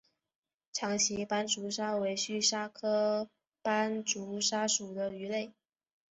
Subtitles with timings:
[0.73, 3.29] 长鳍斑竹鲨为须鲨科
[3.61, 5.53] 斑竹鲨属的鱼类。